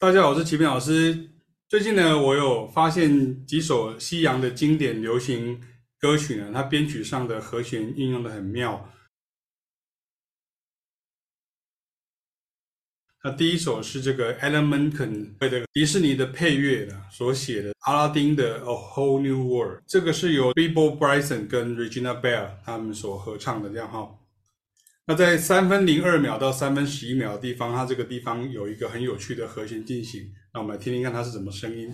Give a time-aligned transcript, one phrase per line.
[0.00, 1.28] 大家好，我是齐平老师。
[1.68, 5.60] 最近呢，我有发现几首西洋的经典流行
[5.98, 8.94] 歌曲呢，它编曲上的和弦应用得很妙。
[13.24, 24.16] 那第一首是这个 Alan Menken 为这个迪士尼的配乐的所写的《阿拉丁的 A Whole New World》，这个是由 Bebo Bryson 跟 Regina Bell 他们所合唱的，这样哈。
[25.10, 31.90] 那在三分零二秒到三分十一秒的地方，它这个地方有一个很有趣的和弦进行，那我们来听听看它是什么声音。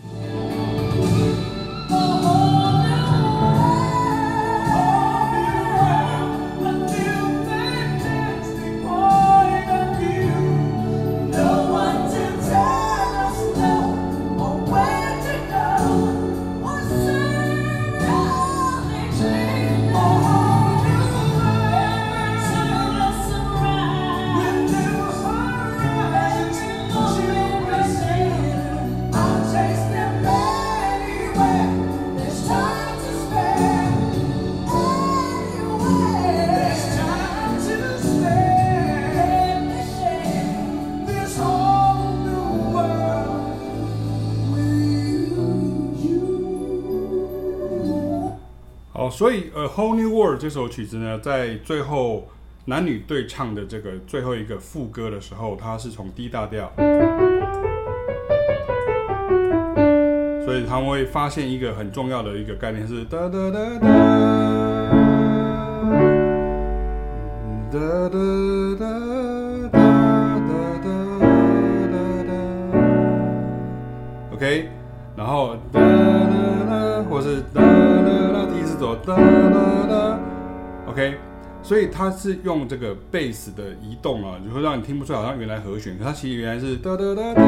[49.15, 52.27] 所以呃，《Whole New World》这首曲子呢，在最后
[52.65, 56.73] 男女对唱的这个最后一个副歌的时候，它是从 D 大调，
[60.45, 63.89] 所以他们会发现一个很重要的一个概念是哒哒哒哒
[67.71, 68.54] 哒哒。
[81.65, 87.47] 所以它是用这个贝斯的移动啊，就会让你听不出来好像原来和弦，它其实原来是哒哒哒哒哒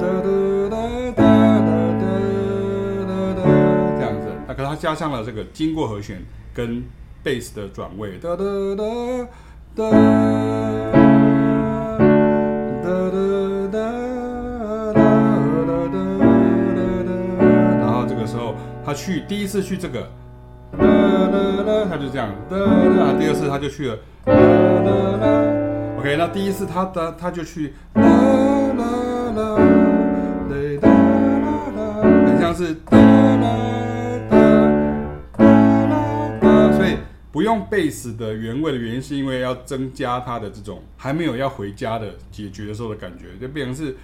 [0.00, 0.78] 哒哒
[1.10, 2.06] 哒哒
[3.06, 3.44] 哒哒
[3.94, 6.24] 这样子，那可是它加上了这个经过和弦
[6.54, 6.82] 跟
[7.22, 8.42] 贝斯的转位，哒哒
[8.74, 9.28] 哒
[9.76, 9.90] 哒。
[18.82, 20.10] 他去第一次去这个，
[21.30, 23.12] 啦啦，他就这样，哒哒。
[23.18, 25.26] 第二次他就去了，啦啦啦。
[25.98, 28.84] OK，那第一次他的他就去，哒哒
[29.34, 29.56] 哒，
[30.48, 30.88] 哒哒
[31.76, 33.46] 哒，很像是哒啦
[34.30, 34.36] 哒，
[35.36, 35.44] 哒
[35.88, 35.94] 哒
[36.40, 36.72] 哒。
[36.72, 36.96] 所以
[37.30, 43.96] 不用贝斯的原味的原因，是因为要增加他的这种还没有要回家的解决的时候的感觉，就变成是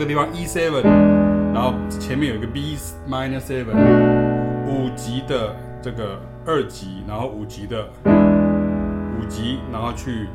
[0.00, 0.82] 这个地方 E7，
[1.52, 2.74] 然后前面有一个 B
[3.06, 3.74] minor seven，
[4.66, 10.26] 五级的这个二级，然后五级的五级，然后去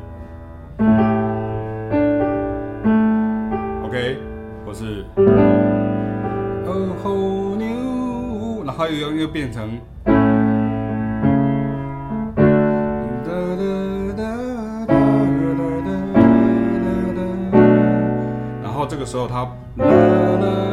[3.84, 4.18] ，OK，
[4.64, 6.70] 或是 A
[7.02, 9.80] whole new，然后又又变成。
[19.06, 19.44] 时候它
[19.76, 19.86] 啦啦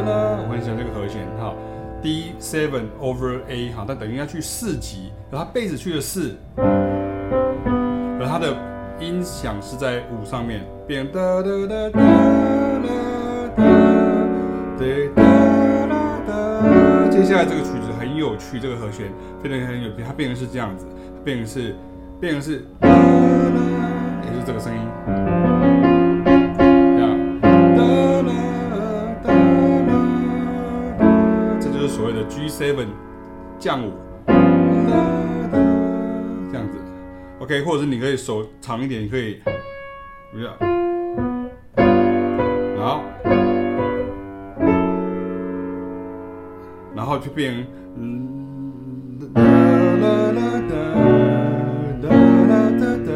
[0.04, 1.54] 啦，我很喜欢这个和弦哈
[2.02, 8.56] ，D seven over A 哈，它等于要去四级，然后它贝斯去了四，而它的
[8.98, 12.90] 音响是在五上面，变哒哒哒哒哒
[14.78, 14.84] 哒
[15.86, 15.92] 哒
[16.26, 17.08] 哒。
[17.10, 20.84] 接下来这个曲子很有趣，这个和弦非常很有趣，它变成是这样子，
[21.24, 21.76] 变成是
[22.20, 23.60] 变成是啦啦，
[24.24, 24.80] 也是这个声音。
[32.24, 32.86] 的 G7
[33.58, 33.92] 降五，
[34.26, 34.32] 这
[36.58, 36.78] 样子
[37.40, 39.40] ，OK，或者是你可以手长一点，你可以，
[40.32, 40.50] 不要，
[42.82, 43.02] 好，
[46.94, 50.74] 然后就变，嗯，哒啦啦哒，
[52.02, 52.08] 哒
[52.48, 53.12] 啦哒哒，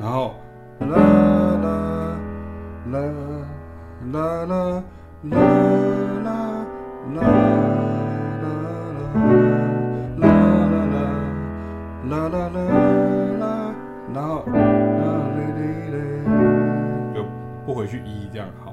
[0.00, 0.36] 然后，
[0.80, 2.18] 啦啦啦
[2.92, 3.26] 啦啦啦。
[4.12, 4.84] 啦啦啦
[5.24, 5.55] 啦
[12.08, 12.60] 啦啦啦
[13.40, 13.74] 啦，
[14.14, 15.60] 然后啦哩哩
[15.90, 15.96] 哩，
[17.12, 17.24] 就
[17.64, 18.72] 不回去一这样好。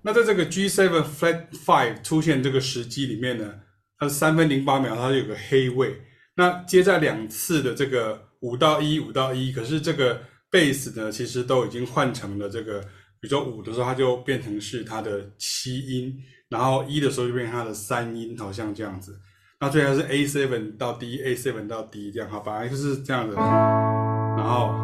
[0.00, 3.60] 那在这个 G seven Flat Five 出现这个时机里面呢，
[3.98, 6.00] 它是三分零八秒，它就有个黑位。
[6.36, 12.80] 那接在两次的这个五到一五到一，可是这个贝斯呢，其实都已经换成了这个，
[13.20, 16.16] 比如说五的时候，它就变成是它的七音。
[16.48, 19.20] 然后一的时候就变成它的三音，好像这样子。
[19.62, 24.74] 那最后是 A seven 到 D，A seven 到 D 这样，好，本来就是这样子，然后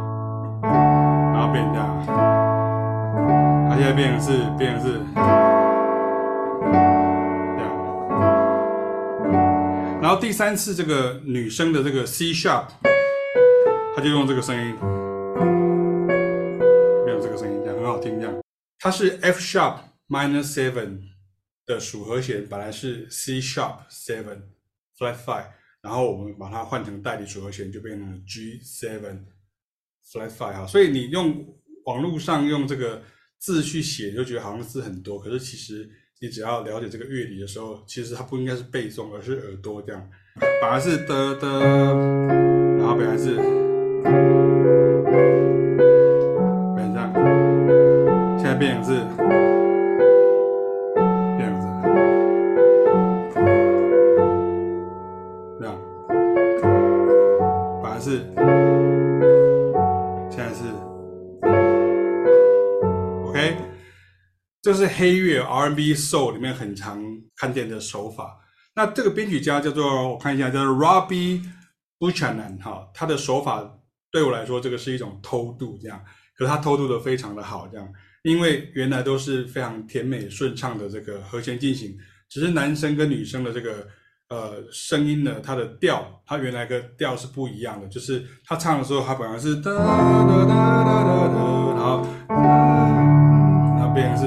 [0.63, 2.05] 然后变成这样，
[3.71, 5.21] 它现在变成是变成是这
[7.63, 7.73] 样。
[10.03, 12.67] 然后第三次这个女生的这个 C sharp，
[13.97, 14.75] 它就用这个声音，
[17.07, 18.35] 没有这个声音，这样很好听，这样。
[18.79, 19.77] 它是 F sharp
[20.07, 20.99] minus seven
[21.65, 24.43] 的属和弦，本来是 C sharp seven。
[24.99, 25.47] Flat five，
[25.83, 29.25] 然后我们把它换成代理组合弦，就变成 G seven
[30.11, 30.67] flat five 哈。
[30.67, 31.47] 所以你用
[31.85, 33.03] 网络上用这个
[33.39, 35.87] 字去写，就觉得好像字很多，可是其实
[36.21, 40.11] 你只要了解这个乐理的时候，其实它不应该是背诵，而是耳朵这样。
[40.39, 41.61] 本来是的的，
[42.79, 43.37] 然后本来是，
[58.01, 58.19] 是，
[60.31, 60.63] 现在是
[63.25, 63.57] ，OK，
[64.63, 67.03] 这是黑月 R&B Soul 里面很常
[67.37, 68.39] 看见的手法。
[68.75, 71.43] 那这个编曲家叫做，我看一下，叫做 Robbie
[71.99, 73.79] Buchanan 哈，他的手法
[74.11, 76.05] 对我来说，这个是一种偷渡这样，
[76.37, 77.91] 可是他偷渡的非常的好这样，
[78.23, 81.97] 因为原来都是非常甜美顺畅的这个和弦进行，
[82.29, 83.89] 只是男生跟女生的这个
[84.29, 91.35] 呃声音呢，它的调，它原来的调是不一样的，就是他唱的时候，他本来是哒哒哒哒哒哒，
[91.75, 92.07] 然后
[93.79, 94.27] 然后变成是。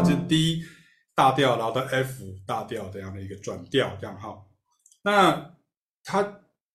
[0.00, 0.62] 就 D
[1.14, 4.38] 大调，然后到 F 大调这样的一个转调，这样哈。
[5.02, 5.50] 那
[6.04, 6.22] 它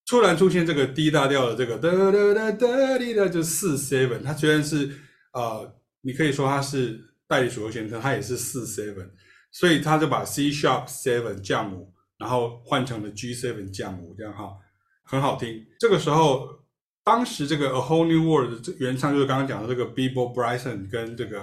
[0.06, 4.22] 突然出现这个 D 大调的这个哒哒哒哒滴的，就四 seven。
[4.24, 4.92] 它虽然是
[5.32, 7.00] 呃，你可以说它是
[7.34, 9.10] 代理属和弦，它也是四 seven。
[9.52, 14.52] 所以他就把 C sharp seven 降五，然后换成了 G seven 降五，这样哈，
[15.04, 15.66] 很好听。
[15.80, 16.62] 这个时候。
[17.06, 21.42] 当时这个《A Whole New World》原唱就是刚刚讲的这个 Bibo Bryson 跟这个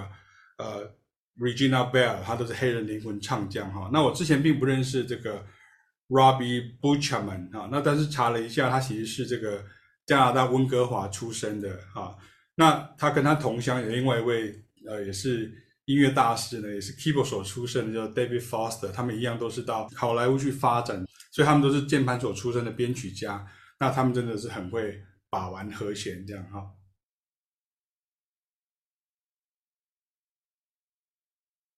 [0.57, 0.91] 呃
[1.37, 3.87] Regina Bell，他都是黑人灵魂唱将哈。
[3.93, 5.45] 那我之前并不认识这个
[6.09, 9.63] Robbie Buchanan 哈，那但是查了一下，他其实是这个
[10.07, 12.17] 加拿大温哥华出生的哈。
[12.55, 14.51] 那他跟他同乡有另外一位
[14.87, 15.53] 呃也是
[15.85, 23.47] 音乐大师呢，也是 keyboard 手出身的，叫 David Foster，他们一样都是到好莱坞去发展，所以他们都是键盘手出身的编曲家。
[23.79, 25.03] 那他们真的是很会。
[25.33, 26.71] 把玩和弦这样哈，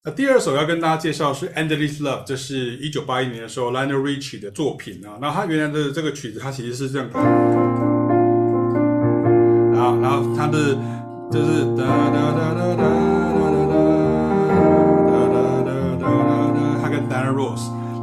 [0.04, 5.20] 那第二首要跟大家介绍是《Endless Love》，这是一九八一年的时候 Lionel Richie 的作品啊。
[5.22, 7.08] 那他原来的这个曲子，它其实是这样，
[9.72, 10.74] 然后然后它的
[11.32, 13.03] 就是哒哒哒哒哒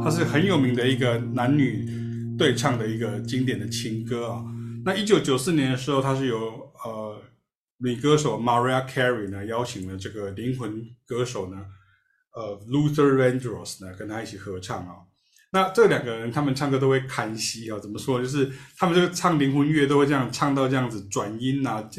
[0.03, 1.87] 它是很有名的一个男女
[2.37, 4.43] 对唱的一个经典的情歌啊。
[4.83, 7.21] 那一九九四年的时候，他是由呃
[7.77, 11.65] 女歌手 Mariah Carey 呢邀请了这个灵魂歌手呢，
[12.33, 14.95] 呃 Luther Vandross 呢跟他一起合唱啊、
[15.53, 18.21] 那这两个人他们唱歌都会砍戏啊，怎么说？
[18.21, 21.89] 就是他们这个唱灵魂乐都会这样唱到这样子转音呐啊，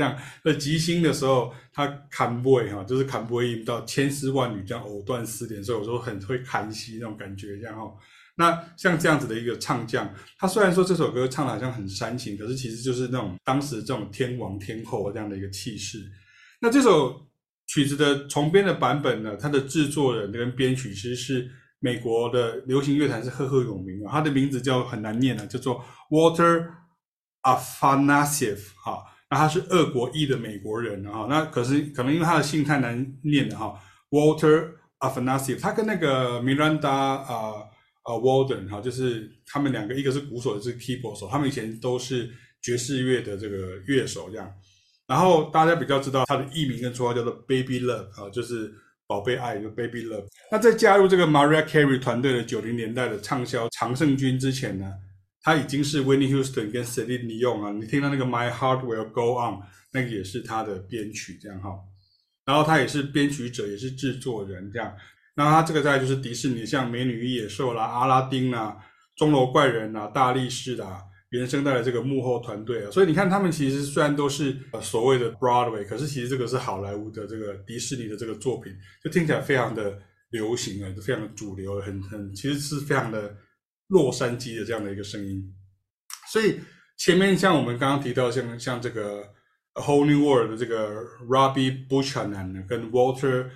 [0.00, 0.16] 这样。
[0.42, 7.92] 那即兴的时候，他砍不哈，就是砍不会到千丝万缕这样藕断丝连，所以我说很会砍戏那种感觉，这样哈。
[8.36, 15.98] 那像这样子的一个唱将，他虽然说这首歌唱得好像很煽情，可是其实就是那种当时这种天王天后这样的一个气势。
[16.60, 17.28] 那这首
[17.66, 26.66] 曲子的重编的版本呢，它的制作人跟编曲其实是美国的流行乐坛是赫赫有名啊，他的名字叫很难念啊，叫做 Walter
[27.42, 37.54] Afanasieff 哈，那他是俄国裔的美国人哈，那可是可能因为他的姓太难念了哈，Walter Afanasieff，他跟那个 Miranda 啊。
[38.02, 42.30] 呃，Walden 哈，就是他们两个，一个是鼓手，一个是 keyboard 手，他们以前都是
[42.62, 44.50] 爵士乐的这个乐手这样。
[45.06, 48.72] 然后大家比较知道他的艺名跟绰号叫做 Baby Love 啊，就是
[49.06, 50.24] 宝贝爱，就 Baby Love。
[50.50, 54.90] 那在加入这个 Mariah Carey 团队的九零年代的畅销常胜军之前呢，
[55.42, 61.70] 他已经是 Whitney Houston 跟 Celine Dion 啊，你听到那个 My Heart Will Go On，那个也是他的编曲这样哈。
[62.44, 64.92] 然后他也是编曲者，也是制作人这样。
[65.36, 68.76] 那他这个在就是迪士尼，像《美女与野兽》啦、阿拉丁啦、
[69.16, 79.96] 钟楼怪人啦、大力士啦，原声带的这个幕后团队啊，所以你看他们其实虽然都是所谓的 Broadway，可是其实这个是好莱坞的这个迪士尼的这个作品，就听起来非常的
[80.30, 83.34] 流行啊，就非常的主流，很很其实是非常的
[83.90, 85.54] 洛杉矶的这样的一个声音。
[86.32, 86.58] 所以
[86.96, 89.22] 前面像我们刚刚提到像，像这个
[89.82, 93.50] 《Whole New World》的这个 Robbie Buchanan 跟 Walter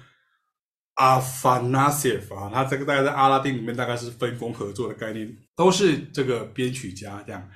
[0.97, 7.51] Afanasiev 啊，他这个大概在阿拉丁里面大概是分工合作的概念，都是这个编曲家这样。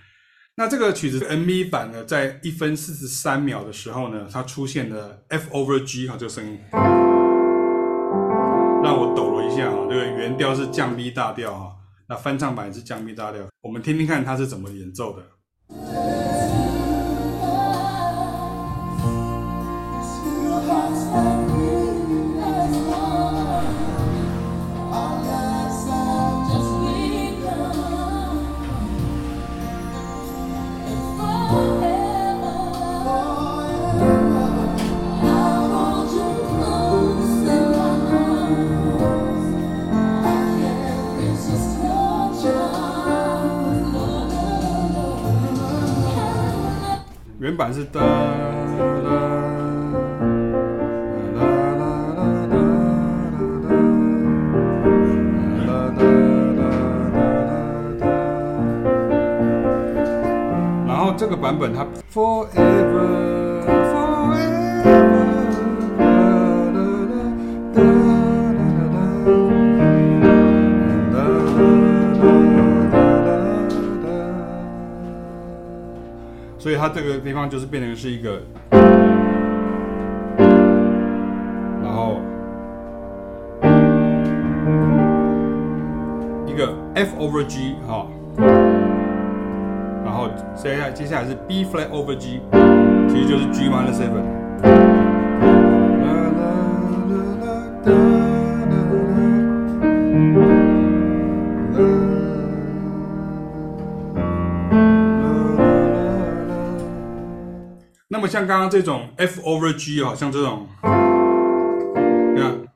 [0.56, 6.58] 那这个曲子 MV 版呢，在一分四十三秒的时候呢，它出现了 F over G 哈，这个声音
[8.82, 11.77] 让我抖了一下啊，这个原调是降 B 大调啊，
[12.10, 16.17] 那翻唱版是降 B 大调，我们听听看他是怎么演奏的。
[47.58, 48.06] 版是哒啦
[51.34, 52.62] 啦啦啦啦
[55.66, 55.90] 啦
[56.46, 56.62] 啦啦
[60.86, 61.84] 然后这个版本它
[62.14, 63.47] forever
[76.68, 78.42] 所以它这个地方就是变成是一个，
[81.82, 82.20] 然后
[86.46, 88.06] 一个 F over G 哈，
[90.04, 92.42] 然后接下接下来是 B flat over G，
[93.08, 94.47] 其实就是 G minus seven。
[108.18, 110.66] 那么像刚刚这种 F over G 哦，像这种，
[112.34, 112.66] 你看。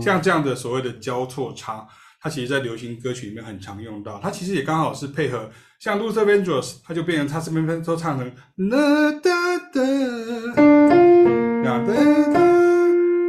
[0.00, 1.86] 像这样的所谓的交错差。
[2.22, 4.20] 它其实，在流行歌曲里面很常用到。
[4.22, 5.48] 它其实也刚好是配合，
[5.78, 8.30] 像 Luther Vandross，他就变成它这边分都唱成
[8.70, 11.94] 哒哒哒，这样哒
[12.30, 12.34] 哒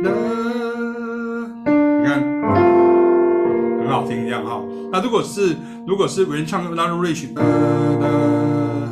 [0.03, 0.11] 哒，
[2.01, 2.21] 你看
[3.79, 4.61] 很好听，一样哈。
[4.91, 5.55] 那如果是
[5.87, 8.09] 如果是原唱 Lionel Richie，哒哒，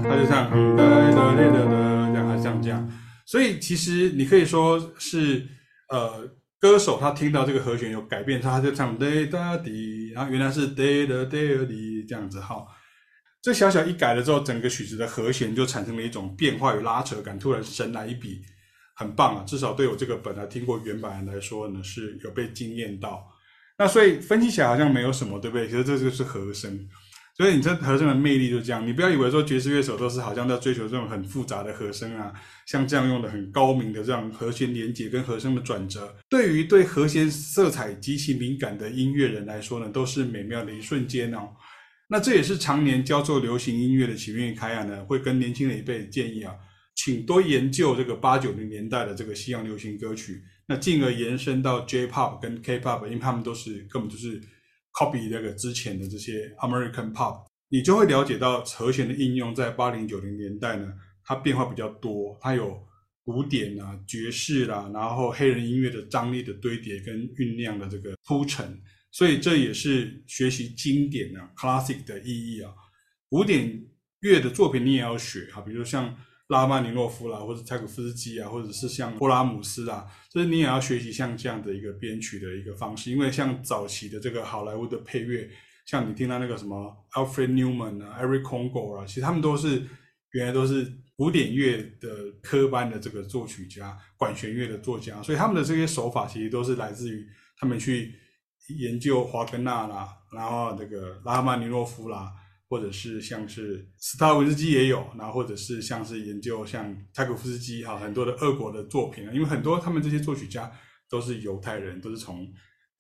[0.06, 2.90] 它就唱哒哒哒哒哒，这样他像这样。
[3.26, 5.46] 所以其实你可以说是
[5.90, 6.39] 呃。
[6.60, 12.66] 歌手他听到这个和弦有改变，他就唱哒哒滴，然后原来是哒哒哒滴这样子哈。
[13.42, 18.42] 这小小一改了之后，整个曲子的和弦就产生了一种变化与拉扯感，突然神来一笔，
[18.96, 19.44] 很棒啊！
[19.48, 23.26] 至少对我这个本来听过原版来说呢，是有被惊艳到。
[23.78, 25.68] 那所以分析起来好像没有什么，对不对？
[25.68, 26.86] 其实这就是和声。
[27.40, 32.34] 所以你这和声的魅力就是这样，你不要以为说爵士乐手都是好像在追求这种很复杂的和声啊，
[32.66, 41.48] 像这样用的很高明的这样和弦连接跟和声的转折，对于对和弦色彩极其敏感的音乐人来说呢，都是美妙的一瞬间哦。
[42.10, 46.54] 那这也是常年教做流行音乐的启源开啊呢，会跟年轻的一辈建议啊，
[46.96, 54.42] 请多研究这个八九零年代的这个西洋流行歌曲，那进而延伸到 J-Pop 跟 K-Pop，因为他们都是根本就是。
[55.00, 62.78] Copy 那个之前的这些 American Pop，你就会了解到和弦的应用在八零九零年代呢，它变化比较多，它有
[63.24, 68.78] 古典啊、爵士啦、然后黑人音乐的张力的堆叠跟酝酿的这个铺陈，
[69.12, 72.74] 所以这也是学习经典啊 classic 的意义啊。
[73.30, 73.82] 古典
[74.20, 76.14] 乐的作品你也要学哈，比如像。
[76.50, 85.48] 拉曼尼诺夫啦，或者柴可夫斯基啊，或者是像布拉姆斯啊，就是你也要学习像这样的一个编曲的一个方式，因为像早期的这个好莱坞的配乐，
[85.86, 89.88] 像你听到那个什么 Alfred Newman 啊、Eric Congo 啊，其实他们都是
[90.32, 97.28] 原来都是古典乐的科班的这个作曲家、管弦乐的作家，所以他们的这些手法其实都是来自于
[97.60, 98.16] 他们去
[98.80, 102.34] 研究华格纳啦，然后这个拉曼尼诺夫啦。
[102.70, 110.72] 或者是像是斯塔维斯基也有，然后或者是像是研究像柴可夫斯基哈很多的俄国的作品啊，因为很多他们这些作曲家
[111.10, 112.48] 都是犹太人，都是从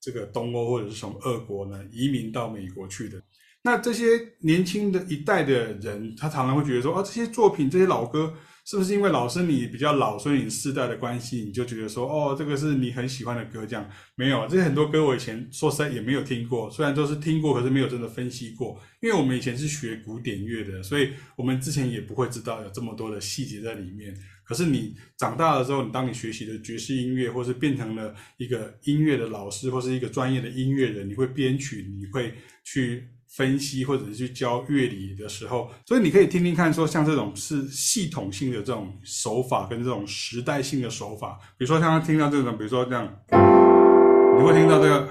[0.01, 3.21] 这个东欧或者是从俄国呢移民到美国去的，
[3.63, 4.05] 那这些
[4.39, 8.33] 年轻的一代的人，他常常会觉得说，啊，这些作品，这些老歌。
[8.65, 14.47] 是不是因为老师你比较老，所以你世代的关系，你就觉得说，哦，这个是你很喜欢的歌，这样没有？
[14.47, 18.79] 这些很多歌我以前说实在也没有听过，虽然都是听过，可是没有真的分析过。
[19.01, 24.15] 因为我们以前是学古典乐的，所以我们之前也不会知道有这么多的细节在里面。
[24.43, 33.07] 可是你长大了之后，你当你学习的爵士音乐，或是变成了一个音乐的老师，或是一个专业的音乐人，你会编曲，你会去。
[33.29, 45.07] 分析或者是去教乐理的时候，所以你可以听听看，说像这种是系统性的这种手法，跟这种时代性的手法，比如说像听到这种，比如说这样，你会听到这个，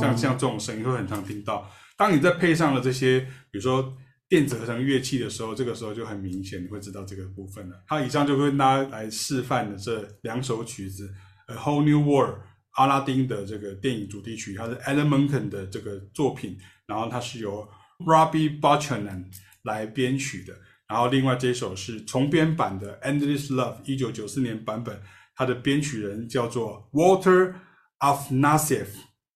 [0.00, 1.70] 像像这种声音会很常听到。
[1.96, 3.92] 当你再配上了这些，比如说
[4.30, 7.82] 电子合成乐器的时候，这个时候就很明显，你会知道这个部分了。
[7.88, 11.12] 好，以上就跟大家来示范的这两首曲子，
[11.52, 12.36] 《A Whole New World》
[12.76, 16.56] 阿拉丁的这个电影主题曲，它是 Alan Menken 的这个作品，
[16.86, 17.68] 然后它是由
[18.06, 19.24] Robbie Buchanan
[19.64, 20.54] 来编曲的。
[20.86, 25.02] 然后另外这首是重编版的《Endless Love》，一九九四年版本，
[25.34, 27.54] 它的编曲人叫做 Walter
[27.98, 28.90] Afanasieff。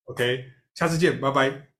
[0.04, 0.44] OK，
[0.76, 1.73] 下次见，拜拜。